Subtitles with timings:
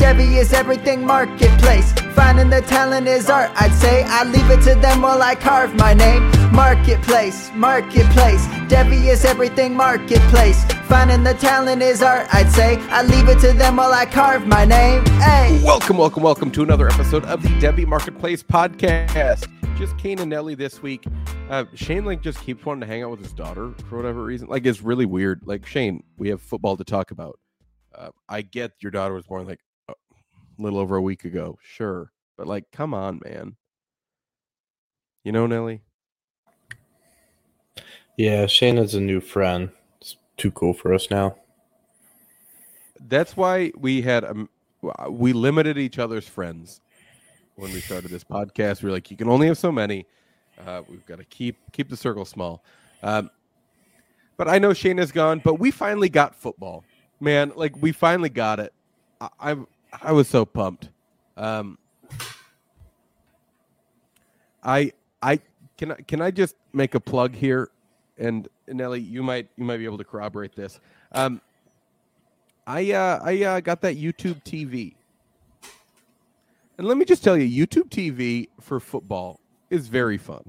[0.00, 1.92] Devy is everything marketplace.
[2.14, 4.02] Finding the talent is art, I'd say.
[4.04, 6.22] I leave it to them while I carve my name.
[6.54, 8.46] Marketplace, marketplace.
[8.72, 10.64] Devy is everything marketplace.
[10.88, 12.78] Finding the talent is art, I'd say.
[12.88, 15.04] I leave it to them while I carve my name.
[15.20, 15.60] Hey.
[15.62, 19.48] Welcome, welcome, welcome to another episode of the Devy Marketplace podcast.
[19.76, 21.04] Just Kane and Nelly this week.
[21.50, 24.48] Uh, Shane like just keeps wanting to hang out with his daughter for whatever reason.
[24.48, 25.42] Like it's really weird.
[25.44, 27.38] Like Shane, we have football to talk about.
[27.94, 29.60] Uh, I get your daughter was born like
[30.62, 33.56] little over a week ago, sure, but like, come on, man.
[35.24, 35.82] You know, Nelly.
[38.16, 39.70] Yeah, Shane is a new friend.
[40.00, 41.36] It's too cool for us now.
[43.08, 44.48] That's why we had um,
[45.08, 46.80] we limited each other's friends
[47.56, 48.82] when we started this podcast.
[48.82, 50.06] We are like, you can only have so many.
[50.66, 52.62] Uh, we've got to keep keep the circle small.
[53.02, 53.30] Um,
[54.36, 55.40] but I know Shane is gone.
[55.44, 56.84] But we finally got football,
[57.20, 57.52] man.
[57.56, 58.72] Like we finally got it.
[59.20, 59.56] I I,
[60.02, 60.88] I was so pumped.
[61.36, 61.78] Um,
[64.62, 65.40] I I
[65.76, 67.70] can I can I just make a plug here,
[68.18, 70.80] and Nelly, you might you might be able to corroborate this.
[71.12, 71.40] Um,
[72.66, 74.94] I uh, I uh, got that YouTube TV,
[76.78, 80.48] and let me just tell you, YouTube TV for football is very fun.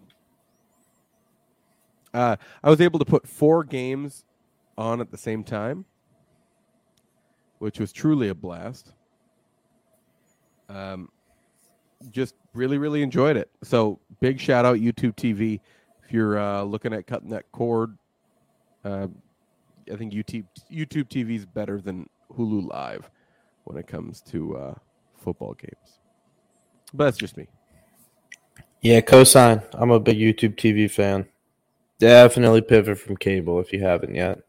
[2.14, 4.26] Uh, I was able to put four games
[4.78, 5.86] on at the same time,
[7.60, 8.94] which was truly a blast.
[10.74, 11.10] Um,
[12.12, 13.50] just really, really enjoyed it.
[13.64, 15.60] So big shout out YouTube TV.
[16.04, 17.98] If you're uh, looking at cutting that cord,
[18.84, 19.08] uh,
[19.92, 23.10] I think YouTube YouTube TV is better than Hulu Live
[23.66, 24.74] when it comes to uh,
[25.18, 26.00] football games.
[26.94, 27.48] But that's just me.
[28.82, 29.64] Yeah, cosign.
[29.74, 31.28] I'm a big YouTube TV fan.
[32.00, 34.40] Definitely pivot from cable if you haven't yet.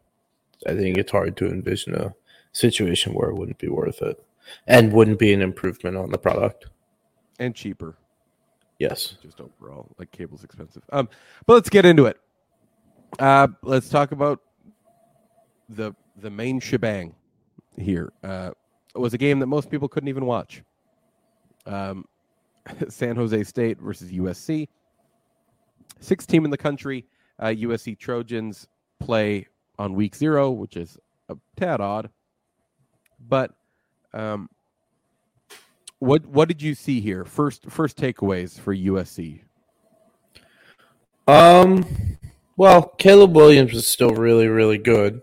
[0.66, 2.15] I think it's hard to envision a
[2.53, 4.25] situation where it wouldn't be worth it
[4.66, 6.66] and wouldn't be an improvement on the product
[7.38, 7.97] and cheaper.
[8.78, 10.82] Yes, just overall, like cable's expensive.
[10.92, 11.08] Um,
[11.47, 12.19] but let's get into it.
[13.19, 14.41] Uh, let's talk about
[15.69, 17.14] the the main shebang
[17.76, 18.12] here.
[18.22, 18.50] Uh,
[18.94, 20.62] it was a game that most people couldn't even watch.
[21.66, 22.04] Um,
[22.88, 24.69] San Jose State versus USC.
[26.00, 27.06] Sixth team in the country.
[27.38, 28.66] Uh, USC Trojans
[28.98, 29.47] play
[29.78, 30.98] on week zero, which is
[31.28, 32.10] a tad odd.
[33.28, 33.53] But
[34.14, 34.48] um,
[35.98, 37.24] what what did you see here?
[37.24, 39.42] First first takeaways for USC.
[41.28, 41.86] Um,
[42.56, 45.22] well, Caleb Williams is still really really good.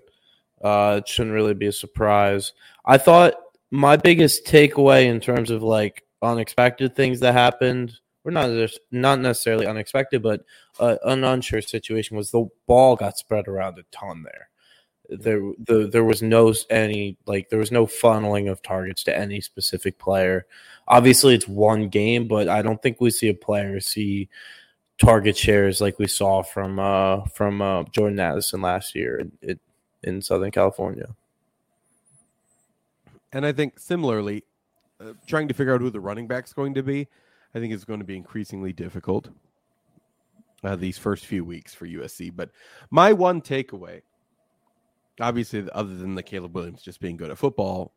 [0.63, 2.53] Uh, it shouldn't really be a surprise.
[2.85, 3.33] I thought
[3.71, 8.49] my biggest takeaway in terms of like unexpected things that happened, or not
[8.91, 10.45] not necessarily unexpected, but
[10.79, 14.48] uh, an unsure situation was the ball got spread around a ton there.
[15.09, 19.41] There, the, there was no any like there was no funneling of targets to any
[19.41, 20.45] specific player.
[20.87, 24.29] Obviously, it's one game, but I don't think we see a player see
[24.99, 29.59] target shares like we saw from uh, from uh, Jordan Addison last year in,
[30.03, 31.15] in Southern California.
[33.31, 34.43] And I think similarly,
[34.99, 37.07] uh, trying to figure out who the running back's going to be,
[37.53, 39.29] I think is going to be increasingly difficult
[40.63, 42.35] uh, these first few weeks for USC.
[42.35, 42.49] But
[42.89, 44.01] my one takeaway,
[45.19, 47.93] obviously, other than the Caleb Williams just being good at football,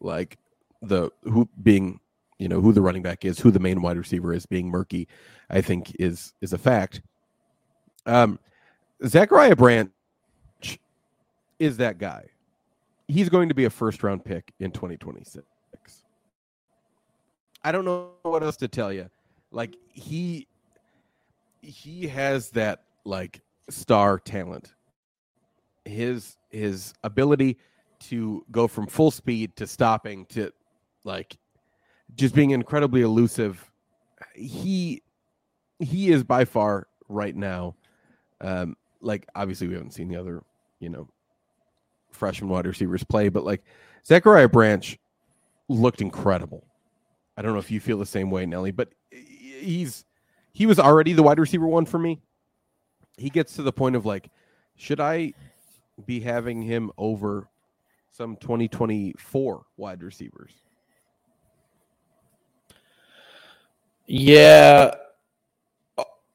[0.00, 0.38] like
[0.82, 2.00] the who being
[2.38, 5.08] you know who the running back is, who the main wide receiver is, being murky,
[5.50, 7.02] I think is is a fact.
[8.06, 8.38] Um,
[9.06, 9.90] Zachariah Branch
[11.58, 12.26] is that guy
[13.08, 15.44] he's going to be a first round pick in 2026.
[17.62, 19.08] I don't know what else to tell you.
[19.50, 20.46] Like he
[21.60, 23.40] he has that like
[23.70, 24.74] star talent.
[25.84, 27.58] His his ability
[28.00, 30.52] to go from full speed to stopping to
[31.04, 31.36] like
[32.14, 33.70] just being incredibly elusive.
[34.34, 35.02] He
[35.78, 37.74] he is by far right now
[38.40, 40.42] um like obviously we haven't seen the other,
[40.80, 41.08] you know,
[42.10, 43.62] freshman wide receivers play, but like
[44.06, 44.98] Zachariah Branch
[45.68, 46.66] looked incredible.
[47.36, 50.04] I don't know if you feel the same way, Nelly, but he's
[50.52, 52.20] he was already the wide receiver one for me.
[53.18, 54.30] He gets to the point of like,
[54.76, 55.34] should I
[56.06, 57.48] be having him over
[58.10, 60.52] some 2024 wide receivers.
[64.06, 64.94] Yeah.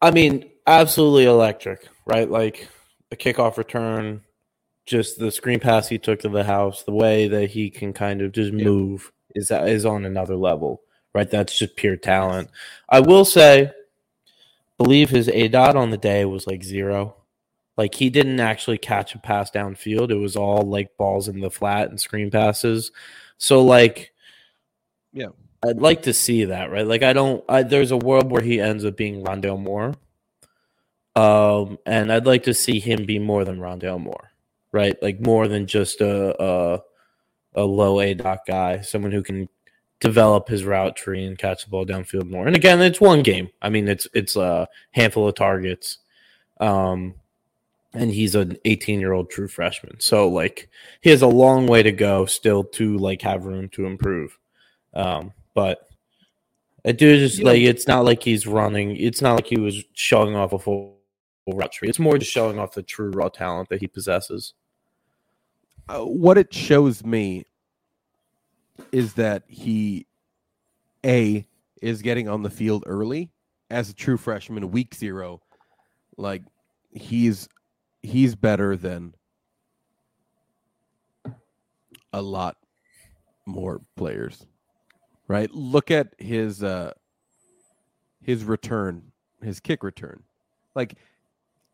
[0.01, 2.29] I mean, absolutely electric, right?
[2.29, 2.67] Like
[3.09, 4.21] the kickoff return,
[4.85, 8.21] just the screen pass he took to the house, the way that he can kind
[8.21, 10.81] of just move is is on another level,
[11.13, 11.29] right?
[11.29, 12.49] That's just pure talent.
[12.89, 13.71] I will say,
[14.77, 17.15] believe his aDOT on the day was like zero.
[17.79, 20.11] Like he didn't actually catch a pass downfield.
[20.11, 22.91] It was all like balls in the flat and screen passes.
[23.37, 24.11] So like,
[25.13, 25.29] Yeah.
[25.65, 26.85] I'd like to see that, right?
[26.85, 27.41] Like I don't.
[27.47, 29.93] I, there's a world where he ends up being Rondale Moore,
[31.15, 34.31] um, and I'd like to see him be more than Rondale Moore,
[34.73, 35.01] right?
[35.01, 36.81] Like more than just a a,
[37.55, 39.47] a low aDOT guy, someone who can
[39.99, 42.47] develop his route tree and catch the ball downfield more.
[42.47, 43.49] And again, it's one game.
[43.61, 45.97] I mean, it's it's a handful of targets,
[46.61, 47.15] um,
[47.93, 49.99] and he's an 18 year old true freshman.
[49.99, 50.69] So like
[51.01, 54.37] he has a long way to go still to like have room to improve.
[54.93, 55.87] Um, but
[56.85, 58.95] I do just like it's not like he's running.
[58.95, 60.97] It's not like he was showing off a full
[61.47, 61.89] route tree.
[61.89, 64.53] It's more just showing off the true raw talent that he possesses.
[65.87, 67.45] Uh, what it shows me
[68.91, 70.05] is that he
[71.05, 71.45] a
[71.81, 73.31] is getting on the field early
[73.69, 75.41] as a true freshman week 0
[76.17, 76.43] like
[76.91, 77.47] he's
[78.01, 79.13] he's better than
[82.13, 82.57] a lot
[83.45, 84.45] more players
[85.27, 86.91] right look at his uh
[88.21, 89.11] his return
[89.41, 90.23] his kick return
[90.75, 90.95] like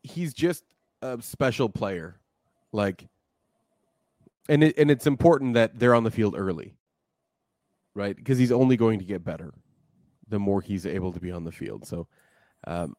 [0.02, 0.64] he's just
[1.02, 2.18] a special player
[2.72, 3.08] like
[4.48, 6.74] and it, and it's important that they're on the field early,
[7.94, 8.16] right?
[8.16, 9.52] Because he's only going to get better
[10.28, 11.86] the more he's able to be on the field.
[11.86, 12.08] So,
[12.66, 12.96] um,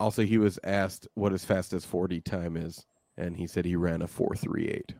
[0.00, 2.84] also he was asked what his fastest forty time is,
[3.16, 4.94] and he said he ran a four three eight.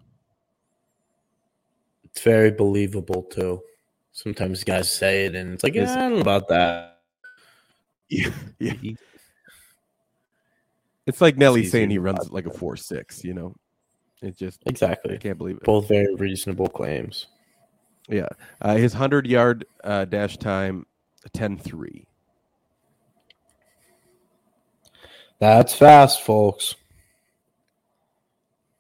[2.05, 3.63] It's very believable too.
[4.13, 6.87] Sometimes guys say it, and it's like, It's- yeah, I don't know about that.
[8.13, 8.73] Yeah, yeah.
[11.07, 12.59] It's like Nelly saying he runs like a that.
[12.59, 13.23] four six.
[13.25, 13.55] You know,
[14.21, 15.15] it just Exactly.
[15.15, 15.63] I can't believe it.
[15.63, 17.29] Both very reasonable claims.
[18.09, 18.27] Yeah,
[18.61, 20.87] uh, his hundred yard uh, dash time
[21.33, 22.05] 10-3.
[25.41, 26.75] That's fast, folks.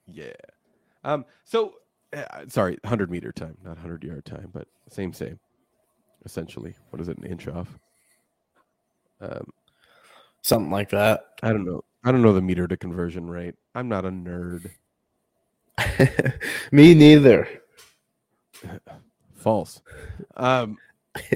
[0.06, 0.32] Yeah.
[1.02, 1.24] Um.
[1.44, 1.74] So,
[2.14, 5.40] uh, sorry, hundred meter time, not hundred yard time, but same, same.
[6.26, 7.16] Essentially, what is it?
[7.18, 7.78] An inch off.
[9.20, 9.48] Um.
[10.42, 11.24] Something like that.
[11.42, 11.82] I don't know.
[12.04, 13.54] I don't know the meter to conversion rate.
[13.74, 14.70] I'm not a nerd.
[16.72, 17.48] Me neither.
[19.34, 19.80] False.
[20.36, 20.76] Um.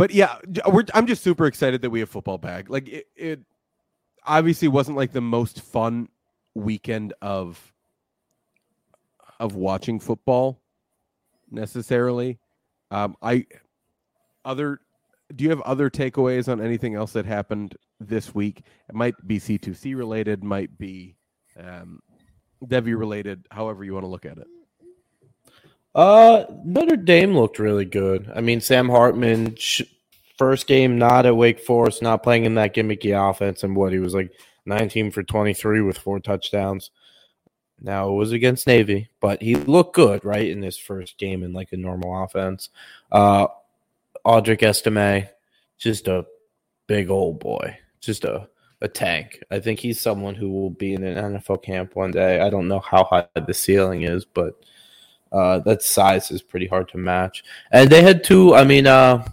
[0.00, 0.38] but yeah,
[0.94, 2.70] I'm just super excited that we have football back.
[2.70, 3.40] Like it, it
[4.24, 6.08] obviously wasn't like the most fun
[6.54, 7.74] weekend of
[9.38, 10.62] of watching football
[11.50, 12.38] necessarily.
[12.90, 13.44] Um, I
[14.42, 14.80] other.
[15.36, 18.62] Do you have other takeaways on anything else that happened this week?
[18.88, 21.14] It might be C2C related, might be
[21.62, 22.00] um,
[22.64, 23.46] Devy related.
[23.50, 24.46] However you want to look at it.
[25.94, 28.30] Uh, Notre Dame looked really good.
[28.34, 29.56] I mean, Sam Hartman,
[30.38, 33.98] first game not at Wake Forest, not playing in that gimmicky offense, and what he
[33.98, 34.32] was like
[34.66, 36.90] 19 for 23 with four touchdowns.
[37.80, 41.52] Now it was against Navy, but he looked good, right, in his first game in
[41.52, 42.68] like a normal offense.
[43.10, 43.48] Uh,
[44.24, 45.28] Audric Estime,
[45.78, 46.26] just a
[46.86, 48.48] big old boy, just a
[48.82, 49.42] a tank.
[49.50, 52.40] I think he's someone who will be in an NFL camp one day.
[52.40, 54.54] I don't know how high the ceiling is, but
[55.32, 57.44] uh, that size is pretty hard to match.
[57.70, 58.54] And they had two.
[58.54, 59.26] I mean, uh,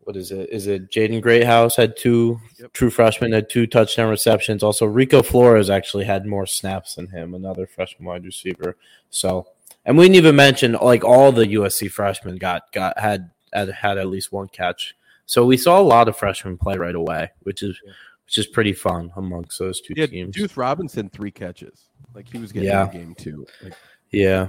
[0.00, 0.50] what is it?
[0.50, 2.72] Is it Jaden Greathouse had two Yep.
[2.72, 4.62] true freshmen had two touchdown receptions.
[4.62, 8.76] Also, Rico Flores actually had more snaps than him, another freshman wide receiver.
[9.10, 9.46] So,
[9.84, 13.98] and we didn't even mention like all the USC freshmen got got had had, had
[13.98, 14.94] at least one catch.
[15.26, 17.80] So we saw a lot of freshmen play right away, which is
[18.26, 20.34] which is pretty fun amongst those two Yeah, teams.
[20.36, 21.88] Deuce Robinson three catches.
[22.14, 22.82] Like he was getting Yeah.
[22.82, 23.46] in the game too.
[23.62, 23.72] Like,
[24.10, 24.48] Yeah.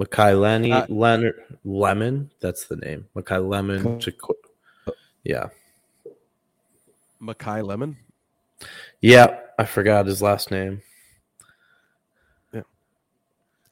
[0.00, 3.06] Makai Lenny, Uh, Leonard Lemon, that's the name.
[3.14, 4.00] Makai Lemon.
[4.00, 4.34] Chico-
[5.24, 5.48] yeah.
[7.20, 7.96] Makai Lemon.
[9.00, 10.82] Yeah, I forgot his last name.
[12.52, 12.62] Yeah.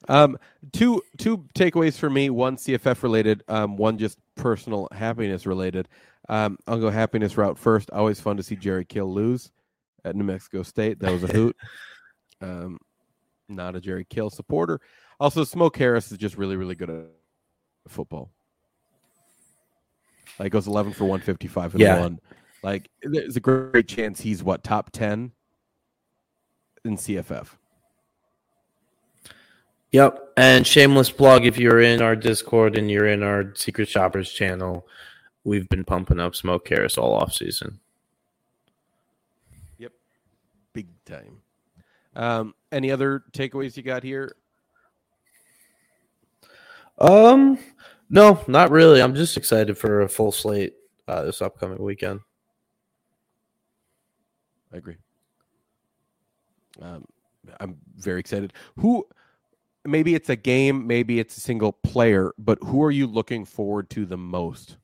[0.08, 0.38] Um,
[0.72, 2.30] two two takeaways for me.
[2.30, 3.42] One CFF related.
[3.48, 5.88] Um, one just personal happiness related.
[6.28, 7.90] Um, I'll go happiness route first.
[7.90, 9.50] Always fun to see Jerry Kill lose
[10.04, 11.00] at New Mexico State.
[11.00, 11.56] That was a hoot.
[12.40, 12.78] um,
[13.48, 14.80] not a Jerry Kill supporter.
[15.20, 17.04] Also, Smoke Harris is just really really good at
[17.88, 18.30] football.
[20.38, 22.00] Like goes eleven for one fifty five and Yeah.
[22.00, 22.20] one.
[22.62, 25.32] Like there's a great chance he's what top ten
[26.84, 27.56] in CFF.
[29.92, 30.32] Yep.
[30.36, 34.86] And shameless plug if you're in our Discord and you're in our Secret Shoppers channel,
[35.44, 37.80] we've been pumping up Smoke Harris all off season.
[39.78, 39.92] Yep.
[40.72, 41.42] Big time.
[42.14, 44.36] Um, any other takeaways you got here?
[47.00, 47.58] Um,
[48.08, 49.00] no, not really.
[49.02, 50.74] I'm just excited for a full slate
[51.08, 52.20] uh, this upcoming weekend.
[54.72, 54.96] I agree.
[56.80, 57.04] Um,
[57.58, 58.52] I'm very excited.
[58.76, 59.06] Who?
[59.84, 63.88] Maybe it's a game, maybe it's a single player, but who are you looking forward
[63.90, 64.76] to the most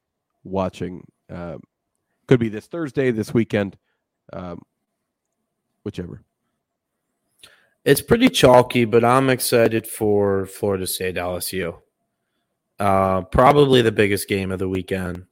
[0.42, 1.06] watching?
[1.28, 1.60] Um,
[2.26, 3.76] could be this Thursday, this weekend,
[4.32, 4.62] um,
[5.84, 6.22] whichever.
[7.84, 11.76] It's pretty chalky, but I'm excited for Florida State LSU.
[12.78, 15.24] Uh, probably the biggest game of the weekend.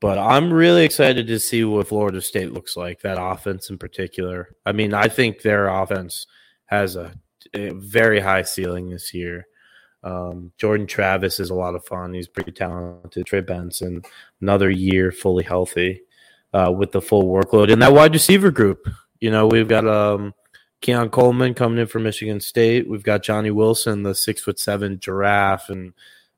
[0.00, 4.54] But I'm really excited to see what Florida State looks like, that offense in particular.
[4.64, 6.26] I mean, I think their offense
[6.66, 7.12] has a,
[7.54, 9.46] a very high ceiling this year.
[10.04, 12.12] Um, Jordan Travis is a lot of fun.
[12.12, 13.26] He's pretty talented.
[13.26, 14.02] Trey Benson,
[14.40, 16.02] another year fully healthy
[16.52, 17.72] uh, with the full workload.
[17.72, 18.86] And that wide receiver group,
[19.18, 20.34] you know, we've got um,
[20.82, 22.88] Keon Coleman coming in from Michigan State.
[22.88, 25.94] We've got Johnny Wilson, the six foot seven giraffe, and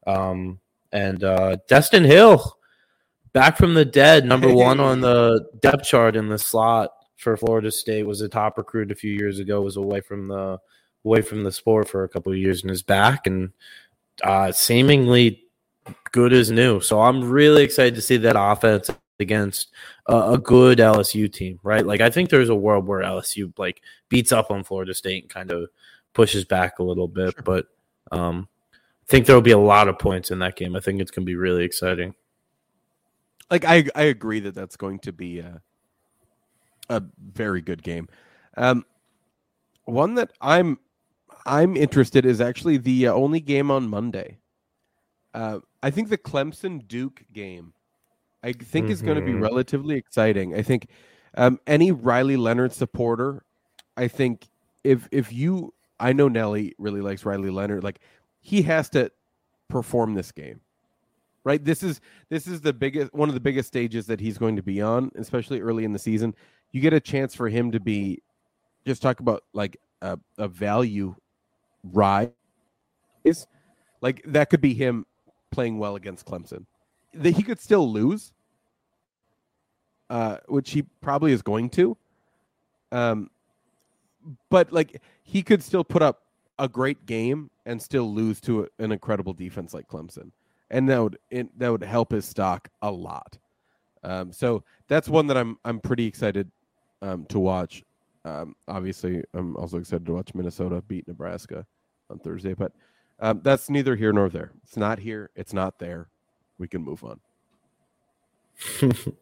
[0.08, 0.58] um,
[0.90, 2.56] and uh, Destyn Hill
[3.32, 7.70] back from the dead, number one on the depth chart in the slot for Florida
[7.70, 8.04] State.
[8.04, 9.60] Was a top recruit a few years ago.
[9.60, 10.58] Was away from the
[11.04, 13.52] away from the sport for a couple of years and is back and
[14.22, 15.44] uh, seemingly
[16.10, 16.80] good as new.
[16.80, 19.72] So I'm really excited to see that offense against
[20.06, 21.86] a, a good LSU team, right?
[21.86, 25.30] Like I think there's a world where LSU like beats up on Florida State and
[25.30, 25.68] kind of
[26.14, 27.42] pushes back a little bit, sure.
[27.42, 27.66] but
[28.10, 28.48] um,
[29.08, 30.76] think there will be a lot of points in that game.
[30.76, 32.14] I think it's going to be really exciting
[33.50, 35.60] like I I agree that that's going to be a,
[36.88, 38.08] a very good game.
[38.56, 38.84] Um,
[39.84, 40.78] one that I'm
[41.46, 44.38] I'm interested is actually the uh, only game on Monday.
[45.34, 47.72] Uh, I think the Clemson Duke game,
[48.42, 48.92] I think mm-hmm.
[48.92, 50.54] is going to be relatively exciting.
[50.54, 50.88] I think
[51.36, 53.44] um, any Riley Leonard supporter,
[53.96, 54.48] I think
[54.84, 57.84] if if you, I know Nelly really likes Riley Leonard.
[57.84, 58.00] Like
[58.40, 59.10] he has to
[59.68, 60.60] perform this game
[61.48, 61.64] right?
[61.64, 64.62] This is this is the biggest one of the biggest stages that he's going to
[64.62, 66.34] be on, especially early in the season.
[66.72, 68.22] You get a chance for him to be
[68.86, 71.14] just talk about like a, a value
[71.82, 72.28] rise.
[73.24, 73.46] Is
[74.02, 75.06] like that could be him
[75.50, 76.66] playing well against Clemson.
[77.14, 78.34] That he could still lose,
[80.10, 81.96] uh, which he probably is going to.
[82.92, 83.30] Um,
[84.50, 86.24] but like he could still put up
[86.58, 90.30] a great game and still lose to an incredible defense like Clemson
[90.70, 93.38] and that would it, that would help his stock a lot.
[94.04, 96.50] Um, so that's one that I'm I'm pretty excited
[97.02, 97.82] um, to watch.
[98.24, 101.66] Um, obviously, I'm also excited to watch Minnesota beat Nebraska
[102.10, 102.72] on Thursday, but
[103.20, 104.52] um, that's neither here nor there.
[104.64, 105.30] It's not here.
[105.34, 106.08] It's not there.
[106.58, 107.20] We can move on.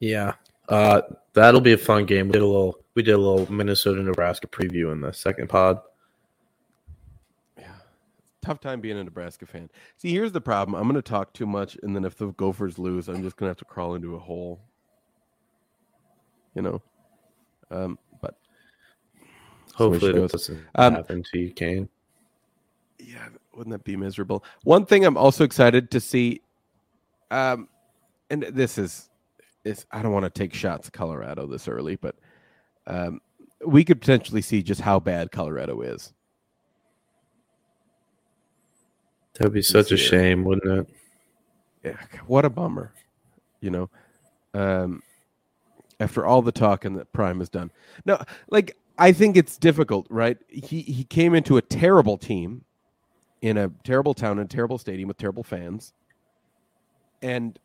[0.00, 0.34] yeah,
[0.68, 1.02] uh,
[1.34, 2.28] that'll be a fun game.
[2.28, 5.80] We did a little we did a little Minnesota Nebraska preview in the second pod
[7.58, 7.72] Yeah.
[8.42, 9.70] tough time being a Nebraska fan.
[9.96, 10.74] See, here's the problem.
[10.74, 13.46] I'm going to talk too much, and then if the Gophers lose, I'm just going
[13.46, 14.60] to have to crawl into a hole.
[16.54, 16.82] You know,
[17.70, 18.36] um, but
[19.72, 21.88] hopefully that doesn't um, happen to you, Kane.
[22.98, 24.44] Yeah, wouldn't that be miserable?
[24.64, 26.42] One thing I'm also excited to see,
[27.30, 27.68] um,
[28.30, 29.08] and this is,
[29.64, 32.16] is I don't want to take shots Colorado this early, but
[32.86, 33.20] um,
[33.64, 36.12] we could potentially see just how bad Colorado is
[39.40, 40.94] That'd be such a shame, wouldn't it?
[41.82, 41.96] Yeah,
[42.26, 42.92] what a bummer.
[43.62, 43.90] You know,
[44.52, 45.02] um,
[45.98, 47.70] after all the talking that Prime has done.
[48.04, 50.36] No, like I think it's difficult, right?
[50.48, 52.64] He he came into a terrible team
[53.40, 55.94] in a terrible town, in a terrible stadium with terrible fans,
[57.22, 57.58] and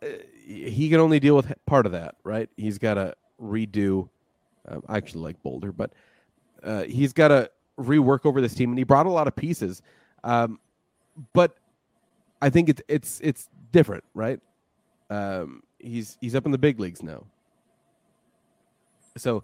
[0.00, 0.06] uh,
[0.46, 2.48] he can only deal with part of that, right?
[2.56, 4.08] He's got to redo.
[4.68, 5.92] Uh, I actually like Boulder, but
[6.62, 9.82] uh, he's got to rework over this team, and he brought a lot of pieces.
[10.22, 10.58] Um,
[11.32, 11.56] but
[12.40, 14.40] I think it's it's it's different, right?
[15.10, 17.24] Um, he's he's up in the big leagues now,
[19.16, 19.42] so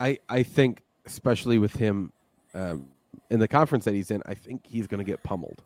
[0.00, 2.12] I I think especially with him
[2.54, 2.88] um,
[3.30, 5.62] in the conference that he's in, I think he's going to get pummeled.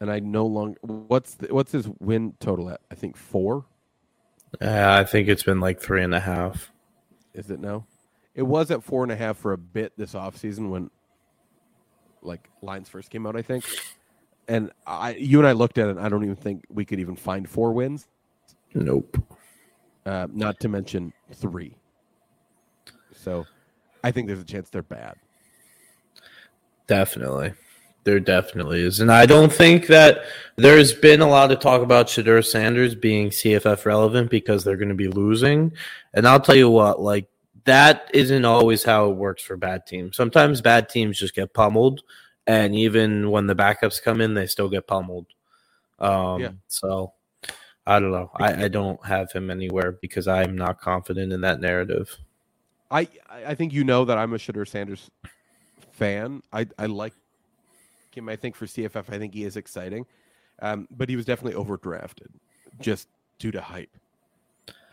[0.00, 2.80] And I no longer what's the, what's his win total at?
[2.90, 3.64] I think four.
[4.60, 6.70] Uh, I think it's been like three and a half.
[7.36, 7.86] Is it now?
[8.34, 10.90] It was at four and a half for a bit this offseason when
[12.22, 13.64] like lines first came out, I think.
[14.48, 15.98] And I, you and I looked at it.
[15.98, 18.08] I don't even think we could even find four wins.
[18.74, 19.22] Nope.
[20.04, 21.76] Uh, not to mention three.
[23.12, 23.46] So,
[24.04, 25.16] I think there's a chance they're bad.
[26.86, 27.52] Definitely.
[28.06, 29.00] There definitely is.
[29.00, 30.22] And I don't think that
[30.54, 34.90] there's been a lot of talk about Shedeur Sanders being CFF relevant because they're going
[34.90, 35.72] to be losing.
[36.14, 37.26] And I'll tell you what, like,
[37.64, 40.16] that isn't always how it works for bad teams.
[40.16, 42.04] Sometimes bad teams just get pummeled.
[42.46, 45.26] And even when the backups come in, they still get pummeled.
[45.98, 46.50] Um, Yeah.
[46.68, 47.12] So
[47.88, 48.30] I don't know.
[48.36, 52.16] I, I don't have him anywhere because I'm not confident in that narrative.
[52.88, 55.10] I I think you know that I'm a Shedeur Sanders
[55.90, 56.40] fan.
[56.52, 57.14] I I like
[58.16, 58.28] him.
[58.28, 60.06] I think for CFF, I think he is exciting,
[60.60, 62.28] um, but he was definitely overdrafted
[62.80, 63.08] just
[63.38, 63.90] due to hype.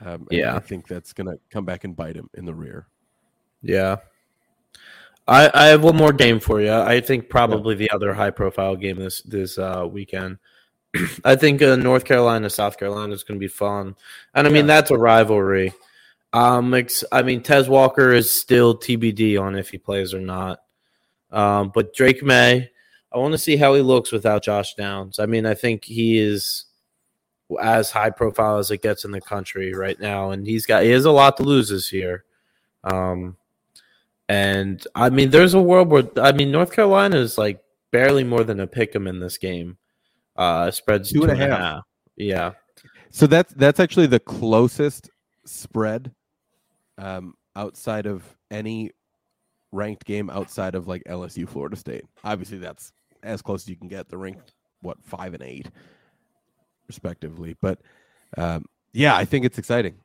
[0.05, 0.55] Um, Yeah.
[0.55, 2.87] I think that's gonna come back and bite him in the rear.
[3.61, 3.97] Yeah.
[5.27, 6.73] I, I have one more game for you.
[6.73, 10.37] I think probably the other high profile game this this uh, weekend.
[11.23, 13.95] I think uh, North Carolina South Carolina is going to be fun,
[14.33, 14.75] and I mean Yeah.
[14.75, 15.73] that's a rivalry.
[16.33, 20.59] Um, ex- I mean Tez Walker is still TBD on if he plays or not.
[21.31, 22.69] Um, but Drake Maye,
[23.13, 25.19] I want to see how he looks without Josh Downs.
[25.19, 26.65] I mean, I think he is
[27.61, 30.89] as high profile as it gets in the country right now, and he's got he
[30.89, 32.23] has a lot to lose this year.
[32.83, 33.37] Um,
[34.27, 38.43] and I mean, there's a world where I mean, North Carolina is like barely more
[38.43, 39.77] than a pick 'em in this game.
[40.35, 41.83] Uh, spreads Two and a half.
[42.15, 42.53] Yeah,
[43.11, 45.09] So that's that's actually the closest
[45.45, 46.11] spread
[46.97, 48.91] um, outside of any
[49.71, 52.05] ranked game outside of like LSU Florida State.
[52.23, 52.91] Obviously, that's
[53.23, 54.09] as close as you can get.
[54.09, 55.69] The ranked what five and eight,
[56.87, 57.55] respectively.
[57.61, 57.79] But
[58.37, 59.95] um, yeah, I think it's exciting.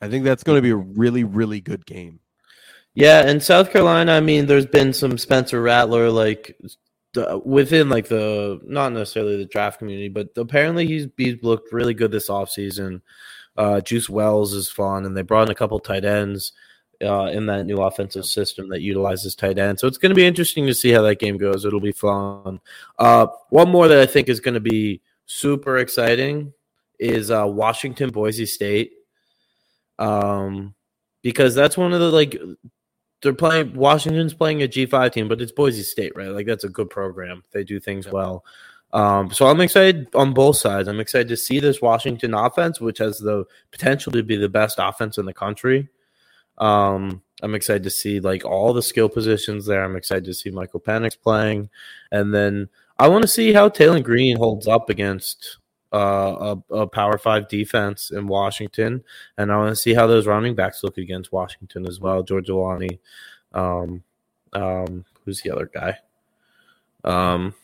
[0.00, 2.20] I think that's going to be a really really good game.
[2.94, 3.26] yeah.
[3.26, 6.56] And South Carolina, I mean, there's been some Spencer Rattler like
[7.44, 12.10] within like the not necessarily the draft community, but apparently he's he's looked really good
[12.10, 13.00] this offseason.
[13.56, 16.52] Uh, Juice Wells is fun, and they brought in a couple tight ends
[17.04, 19.78] uh, in that new offensive system that utilizes tight end.
[19.78, 21.64] So it's going to be interesting to see how that game goes.
[21.64, 22.60] It'll be fun.
[22.98, 26.52] Uh, one more that I think is going to be super exciting
[26.98, 28.92] is uh, Washington Boise State,
[29.98, 30.74] um,
[31.22, 32.36] because that's one of the like
[33.22, 33.74] they're playing.
[33.74, 36.28] Washington's playing a G five team, but it's Boise State, right?
[36.28, 37.42] Like that's a good program.
[37.52, 38.44] They do things well.
[38.92, 40.86] Um, so I'm excited on both sides.
[40.86, 44.78] I'm excited to see this Washington offense, which has the potential to be the best
[44.78, 45.88] offense in the country.
[46.58, 49.84] Um, I'm excited to see like all the skill positions there.
[49.84, 51.68] I'm excited to see Michael Penix playing,
[52.10, 55.58] and then I want to see how Taylen Green holds up against
[55.92, 59.04] uh, a, a Power Five defense in Washington,
[59.36, 62.22] and I want to see how those running backs look against Washington as well.
[62.22, 62.98] George Holani,
[63.52, 64.02] um,
[64.52, 65.98] um, who's the other guy?
[67.04, 67.54] Um,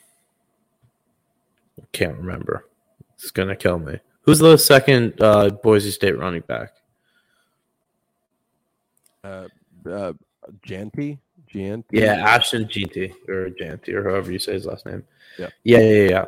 [1.93, 2.67] can't remember.
[3.15, 3.99] It's gonna kill me.
[4.23, 6.75] Who's the second uh, Boise State running back?
[9.23, 9.49] Uh,
[9.91, 10.13] uh,
[10.67, 11.19] Janty,
[11.53, 11.85] Janty.
[11.91, 15.05] Yeah, Ashton Ginty or Janty or however you say his last name.
[15.39, 15.49] Yeah.
[15.65, 16.27] yeah, yeah, yeah.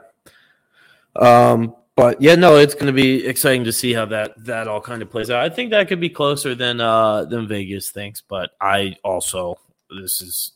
[1.16, 4.80] Um, but yeah, no, it's going to be exciting to see how that that all
[4.80, 5.44] kind of plays out.
[5.44, 9.58] I think that could be closer than uh than Vegas thinks, but I also
[9.90, 10.52] this is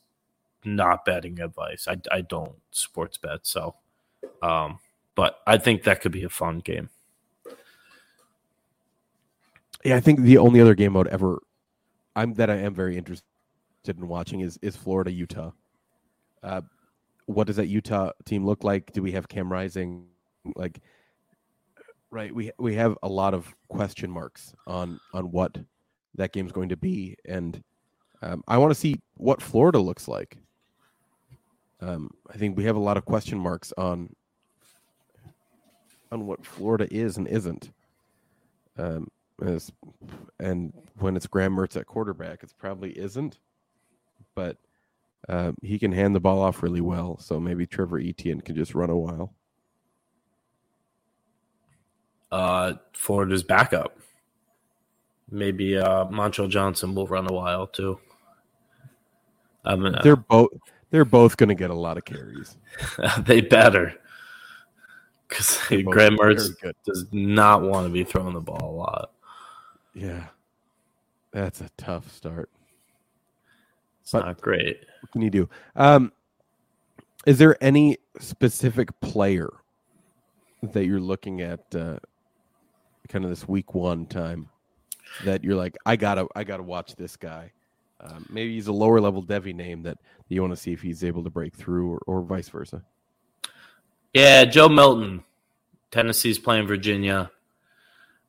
[0.65, 1.87] not betting advice.
[1.89, 3.75] I I don't sports bet, so
[4.43, 4.79] um,
[5.15, 6.91] but I think that could be a fun game.
[9.85, 11.43] Yeah, I think the only other game I would ever,
[12.17, 13.23] I'm that I am very interested
[13.87, 15.53] in watching is is Florida Utah.
[16.43, 16.63] Uh,
[17.27, 18.93] what does that Utah team look like?
[18.93, 20.07] Do we have Cam Rising?
[20.57, 20.81] Like,
[22.11, 22.35] right?
[22.35, 25.57] We we have a lot of question marks on on what
[26.15, 27.63] that game's going to be, and
[28.23, 30.39] um, I want to see what Florida looks like.
[31.81, 34.09] Um, I think we have a lot of question marks on
[36.11, 37.71] on what Florida is and isn't.
[38.79, 39.09] Um,
[39.45, 39.71] as,
[40.41, 43.39] and when it's Graham Mertz at quarterback, it probably isn't.
[44.35, 44.57] But
[45.29, 48.75] uh, he can hand the ball off really well, so maybe Trevor Etienne can just
[48.75, 49.35] run a while.
[52.31, 53.99] Uh, Florida's backup.
[55.31, 57.99] Maybe uh, Montrell Johnson will run a while too.
[59.65, 60.51] I mean, They're both
[60.91, 62.57] they're both going to get a lot of carries.
[63.19, 63.95] they better
[65.29, 69.11] because Graham Mertz does not want to be throwing the ball a lot.
[69.97, 70.27] Yeah,
[71.33, 72.51] that's a tough start.
[74.03, 74.85] It's But- not great.
[75.01, 75.49] What can you do?
[75.75, 76.13] Um,
[77.27, 79.49] is there any specific player
[80.63, 81.99] that you're looking at, uh,
[83.09, 84.51] kind of this week one time,
[85.25, 87.53] that you're like, I gotta, I gotta watch this guy.
[88.01, 89.97] Um, maybe he's a lower level Devy name that
[90.29, 92.85] you want to see if he's able to break through, or, or vice versa.
[94.13, 95.25] Yeah, Joe Milton.
[95.91, 97.31] Tennessee's playing Virginia.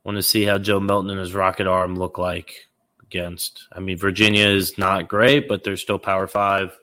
[0.07, 2.67] Want to see how Joe Milton and his rocket arm look like.
[3.03, 3.67] against.
[3.71, 6.77] I mean, Virginia is not great, but they're still Power Five.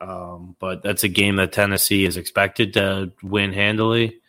[0.00, 4.20] Um, but that's a game that Tennessee is expected to win handily.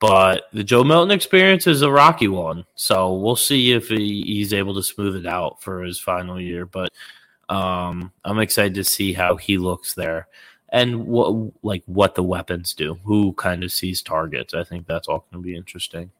[0.00, 4.52] But the Joe Milton experience is a rocky one, so we'll see if he, he's
[4.52, 6.66] able to smooth it out for his final year.
[6.66, 6.90] But
[7.48, 10.28] um, I'm excited to see how he looks there
[10.70, 14.54] and what like what the weapons do, who kind of sees targets.
[14.54, 16.10] I think that's all going to be interesting.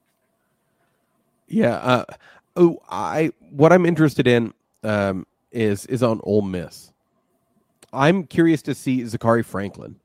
[1.52, 1.76] Yeah.
[1.76, 2.04] Uh,
[2.56, 6.92] oh, I what I'm interested in um, is is on Ole Miss.
[7.92, 9.96] I'm curious to see Zakhari Franklin,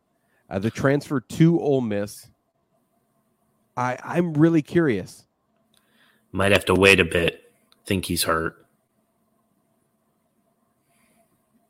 [0.50, 2.28] uh, the transfer to Ole Miss.
[3.78, 5.26] I I'm really curious.
[6.34, 7.50] Might have to wait a bit.
[7.86, 8.66] Think he's hurt.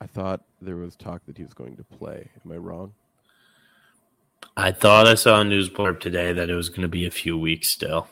[0.01, 2.31] I thought there was talk that he was going to play.
[2.43, 2.93] Am I wrong?
[4.55, 7.11] I thought I saw a news blurb today that it was going to be a
[7.11, 8.07] few weeks still.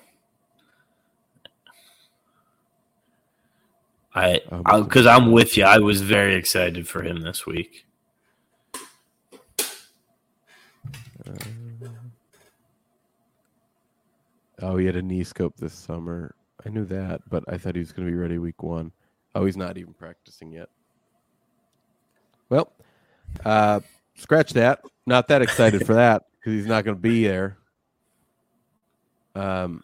[4.16, 4.40] I
[4.80, 5.66] because I'm with you.
[5.66, 7.86] I was very excited for him this week.
[11.28, 11.34] Uh,
[14.62, 16.34] oh, he had a knee scope this summer.
[16.66, 18.92] I knew that, but I thought he was going to be ready week one.
[19.36, 20.70] Oh, he's not even practicing yet.
[22.50, 22.72] Well,
[23.44, 23.82] uh,
[24.16, 24.82] scratch that.
[25.06, 27.58] Not that excited for that because he's not going to be there.
[29.36, 29.84] Um,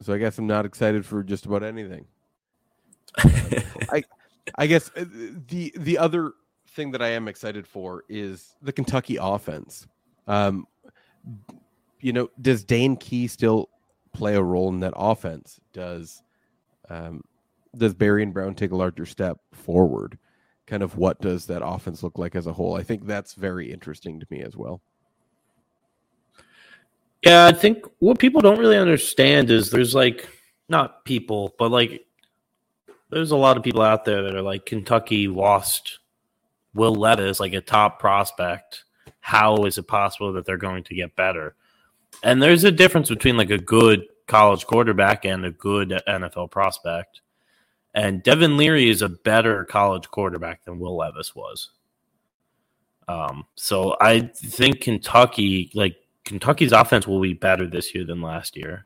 [0.00, 2.06] so I guess I'm not excited for just about anything.
[3.18, 4.04] I,
[4.56, 5.04] I guess uh,
[5.48, 6.32] the the other
[6.68, 9.86] thing that I am excited for is the Kentucky offense.
[10.26, 10.66] Um,
[12.00, 13.70] you know, does Dane Key still
[14.12, 15.60] play a role in that offense?
[15.72, 16.22] Does
[16.88, 17.22] um,
[17.76, 20.18] does Barion Brown take a larger step forward?
[20.66, 22.76] Kind of what does that offense look like as a whole?
[22.76, 24.82] I think that's very interesting to me as well.
[27.24, 30.28] Yeah, I think what people don't really understand is there's like
[30.68, 32.06] not people, but like
[33.10, 35.98] there's a lot of people out there that are like Kentucky lost
[36.74, 38.84] Will Levis, like a top prospect.
[39.20, 41.56] How is it possible that they're going to get better?
[42.22, 47.22] And there's a difference between like a good college quarterback and a good NFL prospect.
[47.94, 51.70] And Devin Leary is a better college quarterback than Will Levis was.
[53.08, 55.96] Um, so I think Kentucky, like
[56.28, 58.84] Kentucky's offense, will be better this year than last year.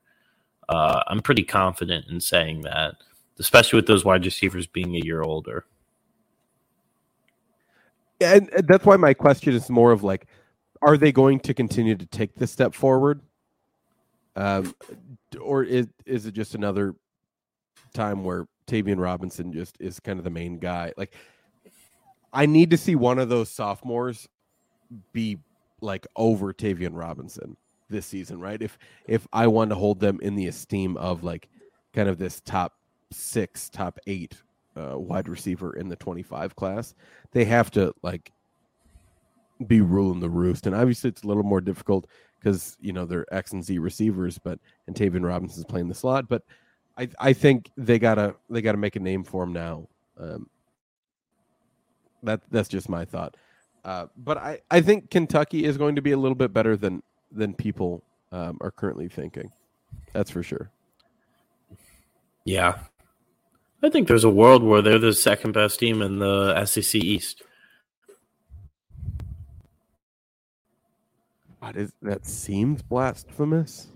[0.68, 2.94] Uh, I'm pretty confident in saying that,
[3.40, 5.64] especially with those wide receivers being a year older.
[8.20, 10.28] And that's why my question is more of like,
[10.82, 13.20] are they going to continue to take this step forward?
[14.36, 14.74] Um,
[15.40, 16.94] or is is it just another
[17.92, 20.92] time where Tayvion Robinson just is kind of the main guy?
[20.96, 21.14] Like,
[22.32, 24.28] I need to see one of those sophomores
[25.12, 25.38] be
[25.82, 27.56] like over Tayvion Robinson
[27.90, 28.60] this season, right?
[28.60, 31.48] If if I want to hold them in the esteem of like
[31.92, 32.72] kind of this top
[33.10, 34.42] six, top eight
[34.76, 36.94] uh, wide receiver in the 25 class,
[37.32, 38.32] they have to like
[39.66, 40.66] be ruling the roost.
[40.66, 42.06] And obviously, it's a little more difficult
[42.40, 46.28] because you know they're X and Z receivers, but and Tayvion Robinson's playing the slot.
[46.28, 46.42] But
[46.98, 49.88] I I think they gotta they gotta make a name for him now.
[50.18, 50.48] Um,
[52.22, 53.36] that that's just my thought.
[53.84, 57.02] Uh, but I, I think Kentucky is going to be a little bit better than
[57.30, 59.50] than people um, are currently thinking.
[60.12, 60.70] That's for sure.
[62.44, 62.78] Yeah,
[63.82, 67.42] I think there's a world where they're the second best team in the SEC East.
[71.58, 72.26] What is that?
[72.26, 73.88] Seems blasphemous.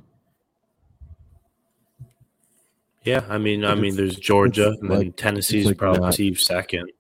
[3.04, 6.90] Yeah, I mean, I mean, there's Georgia and like, then Tennessee's like probably not, second,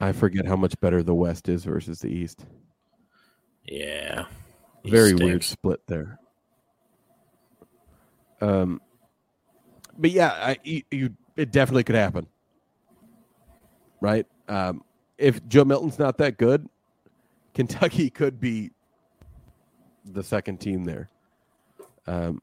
[0.00, 2.44] I forget how much better the West is versus the East.
[3.64, 4.26] Yeah,
[4.84, 5.22] very stinks.
[5.22, 6.18] weird split there.
[8.40, 8.80] Um,
[9.96, 12.26] but yeah, I you, you it definitely could happen,
[14.00, 14.26] right?
[14.48, 14.82] Um,
[15.16, 16.68] if Joe Milton's not that good,
[17.54, 18.70] Kentucky could be
[20.04, 21.08] the second team there.
[22.06, 22.42] Um,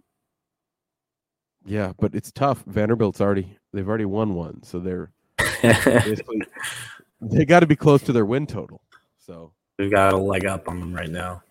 [1.65, 2.63] yeah, but it's tough.
[2.65, 5.11] Vanderbilt's already they've already won one, so they're
[5.61, 6.41] basically
[7.21, 8.81] they got to be close to their win total.
[9.17, 11.43] So they've got a leg up on them right now.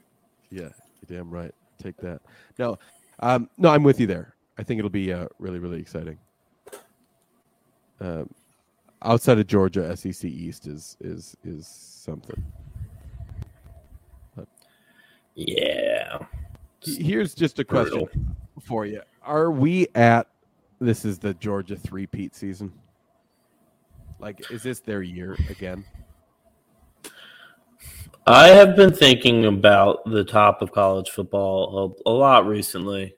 [0.50, 1.54] Yeah, you're damn right.
[1.82, 2.20] Take that.
[2.58, 2.78] No,
[3.20, 4.34] um, no, I'm with you there.
[4.58, 6.18] I think it'll be uh, really, really exciting.
[8.00, 8.28] Um,
[9.02, 12.42] outside of Georgia, SEC East is is is something.
[14.36, 14.48] But
[15.34, 16.18] yeah.
[16.82, 18.20] Here's just a question Brutal.
[18.62, 20.26] for you: Are we at?
[20.80, 22.72] This is the Georgia three-peat season.
[24.20, 25.84] Like, is this their year again?
[28.26, 33.14] I have been thinking about the top of college football a, a lot recently.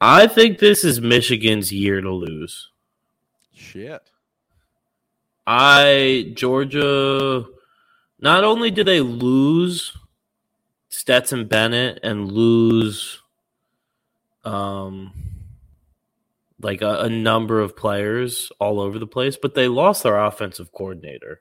[0.00, 2.70] I think this is Michigan's year to lose.
[3.54, 4.10] Shit.
[5.46, 7.46] I Georgia.
[8.20, 9.96] Not only do they lose
[10.88, 13.22] Stetson Bennett and lose,
[14.44, 15.12] um,
[16.60, 20.72] like a, a number of players all over the place, but they lost their offensive
[20.72, 21.40] coordinator.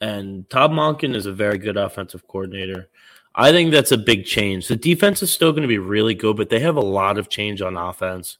[0.00, 2.88] And Todd Monken is a very good offensive coordinator.
[3.34, 4.68] I think that's a big change.
[4.68, 7.28] The defense is still going to be really good, but they have a lot of
[7.28, 8.38] change on offense.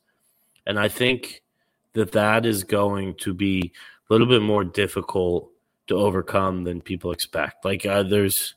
[0.66, 1.42] And I think
[1.94, 3.72] that that is going to be
[4.08, 5.50] a little bit more difficult
[5.86, 7.64] to overcome than people expect.
[7.64, 8.54] Like uh, there's,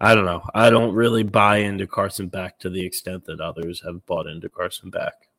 [0.00, 3.82] I don't know, I don't really buy into Carson Beck to the extent that others
[3.84, 5.29] have bought into Carson Beck.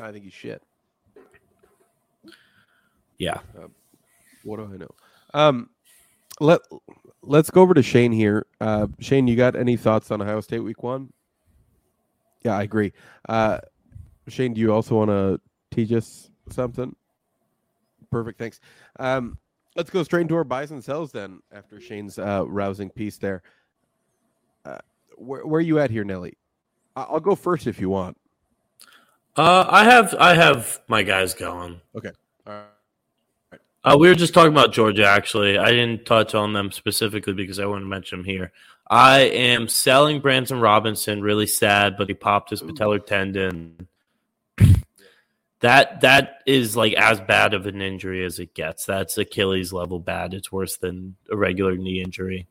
[0.00, 0.62] I think he's shit.
[3.18, 3.38] Yeah.
[4.44, 4.94] What do I know?
[5.34, 5.70] Um,
[6.40, 6.60] let
[7.22, 8.46] let's go over to Shane here.
[8.60, 11.12] Uh, Shane, you got any thoughts on Ohio State Week One?
[12.42, 12.92] Yeah, I agree.
[13.28, 13.58] Uh,
[14.28, 16.96] Shane, do you also want to teach us something?
[18.10, 18.60] Perfect, thanks.
[18.98, 19.38] Um,
[19.76, 21.40] let's go straight into our buys and sells then.
[21.52, 23.42] After Shane's uh, rousing piece there,
[24.64, 24.78] uh,
[25.16, 26.38] where, where are you at here, Nelly?
[26.96, 28.16] I'll go first if you want.
[29.40, 31.80] Uh, I have I have my guys going.
[31.96, 32.10] Okay.
[32.46, 33.60] All right.
[33.82, 35.06] Uh, we were just talking about Georgia.
[35.06, 38.52] Actually, I didn't touch on them specifically because I want to mention them here.
[38.90, 41.22] I am selling Branson Robinson.
[41.22, 43.88] Really sad, but he popped his patellar tendon.
[45.60, 48.84] That that is like as bad of an injury as it gets.
[48.84, 50.34] That's Achilles level bad.
[50.34, 52.46] It's worse than a regular knee injury.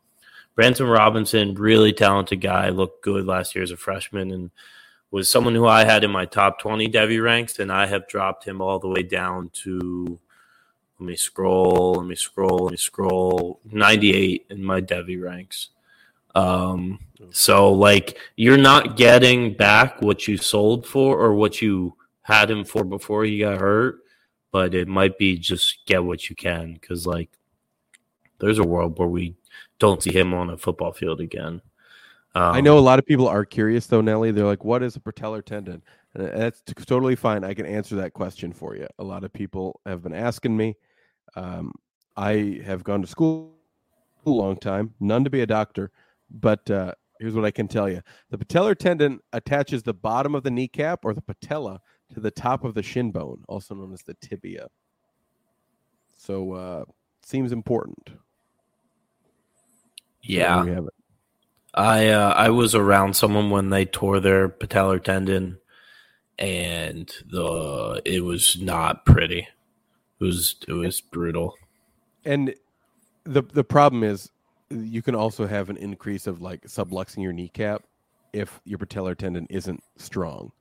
[0.56, 4.50] Branson Robinson, really talented guy, looked good last year as a freshman, and
[5.12, 8.46] was someone who I had in my top twenty Devy ranks, and I have dropped
[8.46, 10.20] him all the way down to
[11.00, 13.62] let me scroll, let me scroll, let me scroll.
[13.72, 15.70] 98 in my Devy ranks.
[16.36, 17.00] Um,
[17.32, 22.66] so like you're not getting back what you sold for or what you had him
[22.66, 24.00] for before he got hurt,
[24.52, 27.30] but it might be just get what you can because like
[28.40, 29.36] there's a world where we
[29.80, 31.62] don't see him on a football field again.
[32.36, 34.32] Um, I know a lot of people are curious though, Nelly.
[34.32, 35.82] They're like, "What is a patellar tendon?"
[36.14, 37.44] And that's t- totally fine.
[37.44, 38.88] I can answer that question for you.
[39.00, 40.76] A lot of people have been asking me.
[41.36, 41.72] Um,
[42.18, 43.54] I have gone to school
[44.26, 45.92] a long time, none to be a doctor,
[46.30, 50.44] but uh, here's what I can tell you: the patellar tendon attaches the bottom of
[50.44, 51.82] the kneecap or the patella
[52.14, 54.68] to the top of the shin bone, also known as the tibia.
[56.18, 56.86] So, uh,
[57.24, 58.10] seems important.
[60.22, 60.94] Yeah, there we have it.
[61.80, 65.60] I uh, I was around someone when they tore their patellar tendon,
[66.38, 69.48] and the it was not pretty.
[70.20, 71.56] It was it was brutal.
[72.26, 72.54] and
[73.24, 74.30] the the problem is
[74.70, 77.84] you can also have an increase of like subluxing your kneecap
[78.34, 80.52] if your patellar tendon isn't strong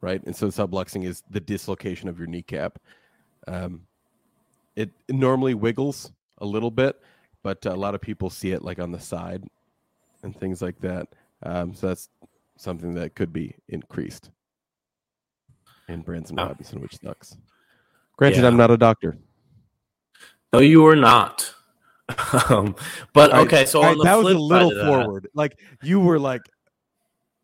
[0.00, 2.78] right and so subluxing is the dislocation of your kneecap
[3.48, 3.82] um,
[4.76, 7.00] it, normally wiggles a little bit
[7.42, 9.44] but a lot of people see it like on the side
[10.26, 11.08] and things like that
[11.42, 12.08] um, so that's
[12.58, 14.30] something that could be increased
[15.88, 16.46] in Branson Oh.
[16.46, 17.36] Robinson, which sucks.
[18.16, 18.48] Granted, Yeah.
[18.48, 19.18] I'm not a doctor.
[20.52, 21.54] No, you were not.
[22.50, 22.74] um,
[23.12, 25.28] but I- okay, so the that was a little of that- forward.
[25.34, 26.42] Like you were like,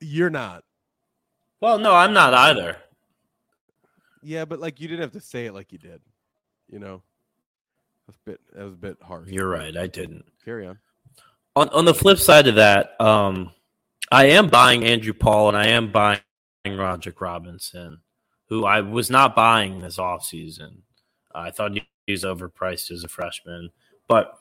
[0.01, 0.65] you're not.
[1.61, 2.77] well, no, I'm not either.
[4.23, 6.01] Yeah, but like you didn't have to say it like you did.
[6.71, 7.03] You know,
[8.07, 8.41] that's a bit.
[8.55, 9.29] That was a bit harsh.
[9.29, 9.77] You're right.
[9.77, 10.25] I didn't.
[10.45, 10.79] Carry on.
[11.55, 13.53] On on the flip side of that, um,
[14.11, 16.21] I am buying Andrew Paul and I am buying
[16.67, 18.01] Roger Robinson,
[18.47, 20.79] who I was not buying this offseason.
[21.35, 23.71] I thought he was overpriced as a freshman,
[24.09, 24.39] but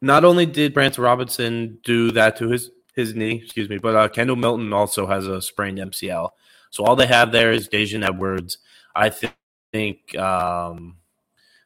[0.00, 4.08] not only did Branson Robinson do that to his his knee, excuse me, but uh,
[4.08, 6.30] Kendall Milton also has a sprained MCL.
[6.70, 8.58] So all they have there is Daijun Edwards.
[8.94, 9.30] I thi-
[9.72, 10.96] think um,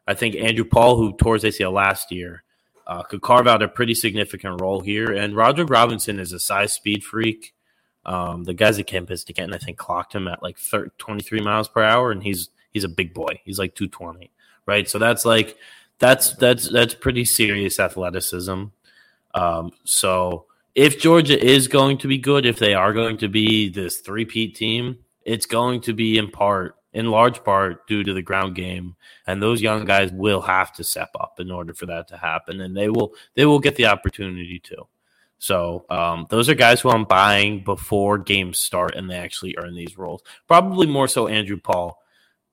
[0.07, 2.42] I think Andrew Paul, who tore his ACL last year,
[2.90, 5.12] uh, could carve out a pretty significant role here.
[5.12, 7.55] And Roger Robinson is a size speed freak.
[8.05, 11.85] Um, the guys at Campus2Canton, I think, clocked him at like 30, 23 miles per
[11.85, 13.40] hour, and he's he's a big boy.
[13.44, 14.33] He's like 220,
[14.66, 14.90] right?
[14.90, 15.57] So that's like
[16.00, 18.64] that's that's that's pretty serious athleticism.
[19.35, 23.68] Um, so if Georgia is going to be good, if they are going to be
[23.68, 28.22] this three-peat team, it's going to be in part, in large part, due to the
[28.22, 32.09] ground game, and those young guys will have to step up in order for that
[32.09, 34.87] to happen, and they will they will get the opportunity to.
[35.38, 39.74] So um, those are guys who I'm buying before games start, and they actually earn
[39.74, 40.22] these roles.
[40.46, 42.03] Probably more so Andrew Paul,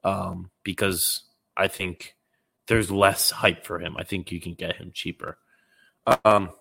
[0.04, 1.24] um, because
[1.58, 2.16] I think
[2.68, 3.98] there's less hype for him.
[3.98, 5.38] I think you can get him cheaper.
[6.24, 6.52] Um,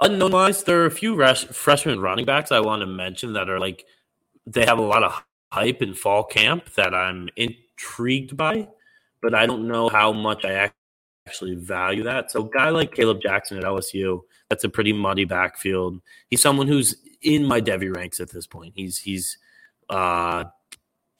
[0.00, 3.50] unknown wise, there are a few res- freshman running backs I want to mention that
[3.50, 3.84] are like
[4.46, 8.68] they have a lot of hype in fall camp that I'm intrigued by,
[9.22, 10.70] but I don't know how much I
[11.26, 12.30] actually value that.
[12.30, 16.00] So, a guy like Kaleb Jackson at LSU, that's a pretty muddy backfield.
[16.28, 18.74] He's someone who's in my Devy ranks at this point.
[18.76, 19.38] He's he's
[19.90, 20.44] uh,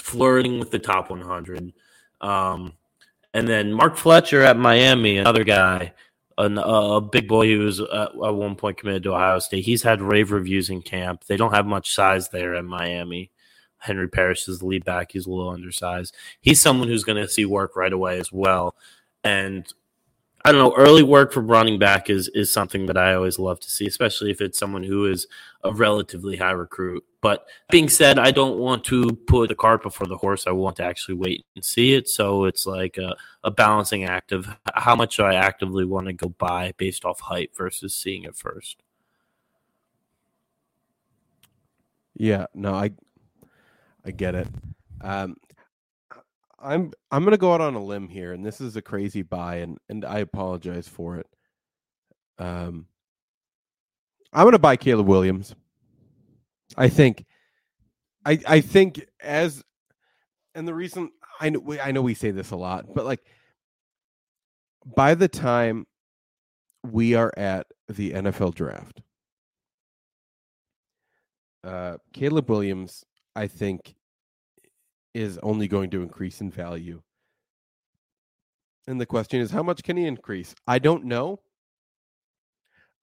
[0.00, 1.72] flirting with the top 100.
[2.20, 2.72] Um,
[3.34, 5.92] and then Mark Fletcher at Miami, another guy,
[6.38, 9.64] an, a big boy who was at, at one point committed to Ohio State.
[9.64, 11.24] He's had rave reviews in camp.
[11.24, 13.30] They don't have much size there in Miami.
[13.78, 15.12] Henry Parrish is the lead back.
[15.12, 16.14] He's a little undersized.
[16.40, 18.74] He's someone who's going to see work right away as well.
[19.24, 19.66] And
[20.44, 23.60] I don't know, early work from running back is is something that I always love
[23.60, 25.26] to see, especially if it's someone who is
[25.64, 27.04] a relatively high recruit.
[27.20, 30.46] But being said, I don't want to put the cart before the horse.
[30.46, 32.08] I want to actually wait and see it.
[32.08, 36.12] So it's like a, a balancing act of how much do I actively want to
[36.12, 38.82] go buy based off height versus seeing it first.
[42.14, 42.92] Yeah, no, I
[44.08, 44.48] I get it.
[45.02, 45.36] Um,
[46.58, 49.56] I'm I'm gonna go out on a limb here, and this is a crazy buy,
[49.56, 51.26] and and I apologize for it.
[52.38, 52.86] Um,
[54.32, 55.54] I'm gonna buy Caleb Williams.
[56.74, 57.26] I think,
[58.24, 59.62] I I think as,
[60.54, 63.20] and the reason I know I know we say this a lot, but like,
[64.86, 65.86] by the time
[66.82, 69.02] we are at the NFL draft,
[71.62, 73.04] uh, Caleb Williams,
[73.36, 73.94] I think,
[75.14, 77.02] is only going to increase in value.
[78.86, 80.54] And the question is, how much can he increase?
[80.66, 81.40] I don't know,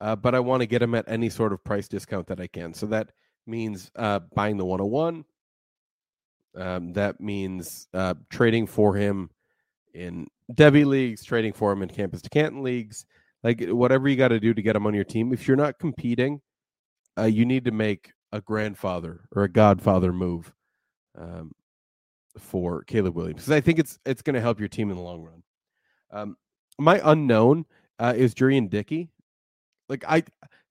[0.02, 2.48] uh, but I want to get him at any sort of price discount that I
[2.48, 2.74] can.
[2.74, 3.12] So that
[3.46, 5.26] means uh, buying the 101.
[6.58, 9.30] Um, that means uh, trading for him
[9.94, 13.06] in Devy leagues, trading for him in Campus2Canton leagues,
[13.44, 15.34] like whatever you got to do to get him on your team.
[15.34, 16.42] If you're not competing,
[17.18, 20.52] uh, you need to make a grandfather or a godfather move.
[21.18, 21.52] Um,
[22.38, 25.02] for Caleb Williams because I think it's it's going to help your team in the
[25.02, 25.44] long run.
[26.12, 26.38] Um,
[26.78, 27.66] my unknown
[28.00, 29.10] uh, is Jurrion Dickey.
[29.88, 30.24] Like I,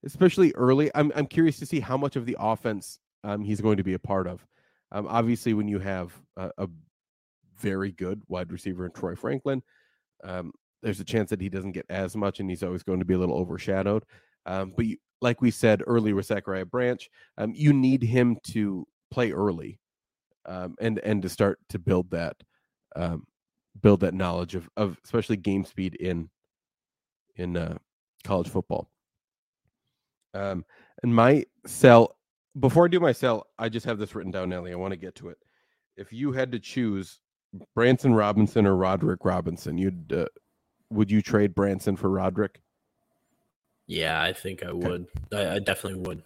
[0.03, 3.77] especially early, I'm I'm curious to see how much of the offense um, he's going
[3.77, 4.45] to be a part of.
[4.91, 6.67] Um, obviously, when you have a, a,
[7.57, 9.63] very good wide receiver in Troy Franklin,
[10.25, 10.51] um,
[10.83, 13.13] there's a chance that he doesn't get as much, and he's always going to be
[13.13, 14.03] a little overshadowed.
[14.45, 18.85] Um, but you, like we said earlier with Zachariah Branch, um, you need him to
[19.09, 19.79] play early
[20.45, 22.35] um, and and to start to build that
[22.95, 23.25] um,
[23.81, 26.29] build that knowledge of of especially game speed in
[27.35, 27.77] in uh,
[28.23, 28.89] college football.
[30.33, 30.65] Um,
[31.03, 32.17] and my sell
[32.59, 34.71] before I do my sell, I just have this written down, Nelly.
[34.71, 35.37] I want to get to it.
[35.97, 37.19] If you had to choose
[37.73, 40.25] Branson Robinson or Roderick Robinson, you'd uh,
[40.89, 42.61] would you trade Branson for Roderick?
[43.87, 45.07] Yeah, I think I would.
[45.33, 45.47] Okay.
[45.47, 46.23] I, I definitely would.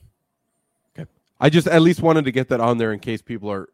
[0.97, 1.09] Okay.
[1.39, 3.69] I just at least wanted to get that on there in case people are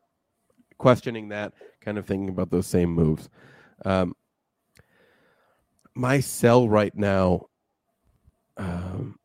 [0.77, 3.29] questioning that, kind of thinking about those same moves.
[3.83, 4.15] Um,
[5.93, 7.47] my sell right now.
[8.57, 9.17] Um,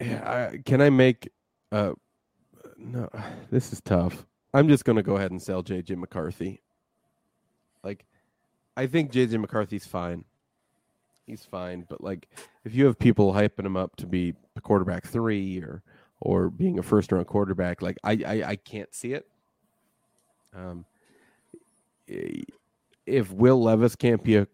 [0.00, 1.30] I, can I make?
[1.72, 1.92] Uh,
[2.76, 3.08] no,
[3.50, 4.26] this is tough.
[4.52, 6.62] I'm just going to go ahead and sell JJ McCarthy.
[7.82, 8.06] Like,
[8.76, 10.24] I think JJ McCarthy's fine.
[11.26, 12.28] He's fine, but like,
[12.64, 15.82] if you have people hyping him up to be quarterback three or
[16.20, 17.82] or being a first round quarterback.
[17.82, 19.26] Like I, I, I can't see it.
[20.54, 20.84] Um,
[22.06, 24.46] if Will Levis can't be a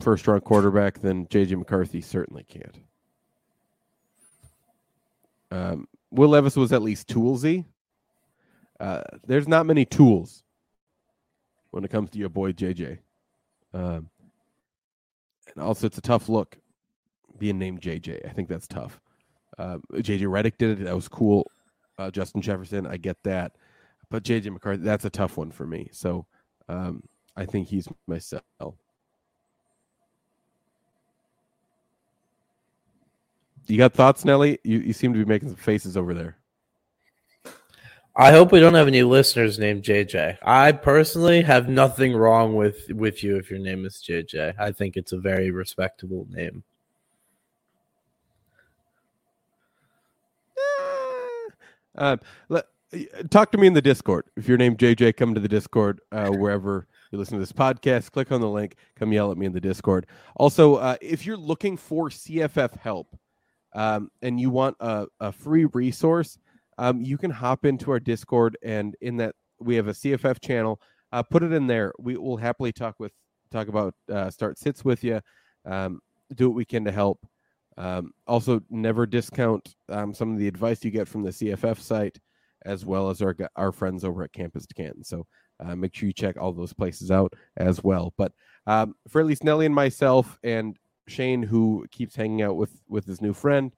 [0.00, 2.78] first round quarterback, then JJ McCarthy certainly can't.
[5.50, 7.64] Um, Will Levis was at least toolsy.
[8.80, 10.42] Uh, there's not many tools
[11.70, 12.98] when it comes to your boy JJ.
[13.72, 14.10] Um,
[15.54, 16.58] and also, it's a tough look
[17.38, 18.28] being named JJ.
[18.28, 19.00] I think that's tough.
[19.58, 20.84] Uh, JJ Redick did it.
[20.84, 21.50] That was cool.
[21.98, 23.52] Uh, Justin Jefferson, I get that.
[24.10, 25.88] But JJ McCarthy, that's a tough one for me.
[25.92, 26.26] So
[26.68, 27.02] um,
[27.36, 28.42] I think he's my sell.
[33.66, 34.58] You got thoughts, Nelly?
[34.62, 36.36] You, you seem to be making some faces over there.
[38.16, 40.38] I hope we don't have any listeners named JJ.
[40.42, 44.54] I personally have nothing wrong with with you if your name is JJ.
[44.58, 46.62] I think it's a very respectable name.
[51.96, 52.16] Uh,
[52.48, 52.66] let,
[53.30, 54.26] talk to me in the Discord.
[54.36, 58.10] If your name JJ, come to the Discord uh, wherever you listen to this podcast.
[58.10, 58.76] Click on the link.
[58.96, 60.06] Come yell at me in the Discord.
[60.36, 63.16] Also, uh, if you're looking for CFF help
[63.74, 66.38] um, and you want a, a free resource,
[66.78, 70.80] um, you can hop into our Discord, and in that we have a CFF channel.
[71.12, 71.92] Uh, put it in there.
[71.98, 73.12] We will happily talk with
[73.52, 75.20] talk about uh, start sits with you.
[75.64, 76.00] Um,
[76.34, 77.24] do what we can to help.
[77.76, 82.18] Um, also, never discount um, some of the advice you get from the CFF site
[82.64, 85.04] as well as our our friends over at Campus2Canton.
[85.04, 85.26] So
[85.60, 88.12] uh, make sure you check all those places out as well.
[88.16, 88.32] But
[88.66, 93.06] um, for at least Nelly and myself and Shane, who keeps hanging out with with
[93.06, 93.74] his new friend,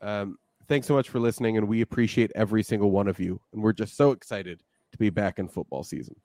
[0.00, 3.40] um, thanks so much for listening, and we appreciate every single one of you.
[3.52, 4.62] And we're just so excited
[4.92, 6.16] to be back in football season.